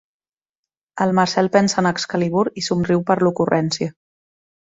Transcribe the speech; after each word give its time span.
El 1.05 1.11
Marcel 1.17 1.49
pensa 1.57 1.77
en 1.83 1.89
Excalibur 1.89 2.45
i 2.61 2.65
somriu 2.69 3.05
per 3.11 3.19
l'ocurrència. 3.27 3.93